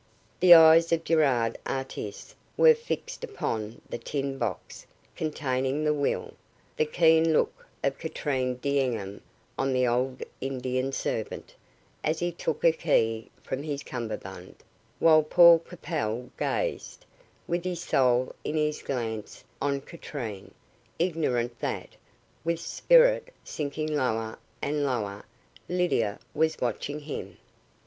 [0.39, 6.33] The eyes of Gerard Artis were fixed upon the tin box containing the will
[6.75, 9.21] the keen look of Katrine D'Enghien
[9.59, 11.53] on the old Indian servant,
[12.03, 14.55] as he took a key from his cummerbund
[14.97, 17.05] while Paul Capel gazed,
[17.47, 20.51] with his soul in his glance, on Katrine,
[20.97, 21.95] ignorant that,
[22.43, 25.25] with spirit sinking lower and lower,
[25.69, 27.37] Lydia was watching him.